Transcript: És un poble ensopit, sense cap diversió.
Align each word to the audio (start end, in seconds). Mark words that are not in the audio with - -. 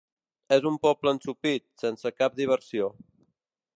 És 0.55 0.63
un 0.69 0.79
poble 0.85 1.13
ensopit, 1.15 1.65
sense 1.83 2.13
cap 2.23 2.41
diversió. 2.43 2.89